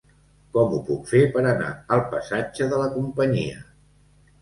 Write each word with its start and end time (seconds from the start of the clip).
Com 0.55 0.73
ho 0.77 0.79
puc 0.87 1.03
fer 1.11 1.21
per 1.35 1.45
anar 1.53 1.69
al 1.99 2.03
passatge 2.17 2.71
de 2.75 2.83
la 2.85 2.91
Companyia? 2.99 3.65